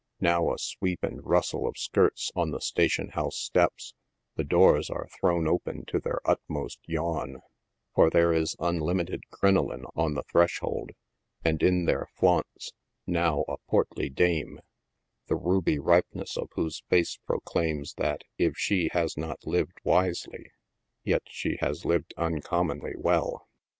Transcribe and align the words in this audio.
Now 0.19 0.51
a 0.51 0.57
sweep 0.57 1.03
and 1.03 1.23
rustle 1.23 1.67
of 1.67 1.77
skirts 1.77 2.31
on 2.35 2.49
the 2.49 2.59
station 2.59 3.09
house 3.09 3.35
steps; 3.37 3.93
the 4.35 4.43
doors 4.43 4.89
are 4.89 5.07
thrown 5.19 5.47
open 5.47 5.85
to 5.89 5.99
their 5.99 6.19
utmost 6.27 6.79
yawn, 6.87 7.41
for 7.93 8.09
there 8.09 8.33
is 8.33 8.55
unlimited 8.57 9.21
crinoline 9.29 9.85
on 9.95 10.15
the 10.15 10.23
threshold, 10.23 10.89
and 11.45 11.61
in 11.61 11.85
there 11.85 12.07
flaunts, 12.17 12.71
now, 13.05 13.45
a 13.47 13.57
portly 13.69 14.09
dame, 14.09 14.59
the 15.27 15.35
ruby 15.35 15.77
ripeness 15.77 16.35
of 16.35 16.49
whose 16.55 16.81
face 16.89 17.19
proclaims 17.27 17.93
that 17.99 18.23
if 18.39 18.53
she 18.57 18.89
has 18.93 19.15
not 19.15 19.45
lived 19.45 19.77
wisely, 19.83 20.49
yet 21.03 21.21
she 21.27 21.57
has 21.59 21.85
lived 21.85 22.11
uncommonly 22.17 22.95
well. 22.97 23.45